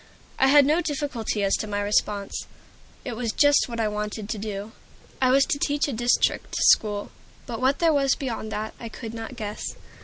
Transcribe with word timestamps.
I 0.39 0.47
had 0.47 0.65
no 0.65 0.81
difficulty 0.81 1.43
as 1.43 1.55
to 1.57 1.67
my 1.67 1.79
response. 1.79 2.47
It 3.05 3.15
was 3.15 3.31
just 3.31 3.69
what 3.69 3.79
I 3.79 3.87
wanted 3.87 4.29
to 4.29 4.39
do. 4.39 4.71
I 5.21 5.29
was 5.29 5.45
to 5.45 5.59
teach 5.59 5.87
a 5.87 5.93
district 5.93 6.55
school; 6.55 7.11
but 7.45 7.61
what 7.61 7.77
there 7.77 7.93
was 7.93 8.15
beyond 8.15 8.51
that, 8.51 8.73
I 8.79 8.89
could 8.89 9.13
not 9.13 9.35
guess. 9.35 9.63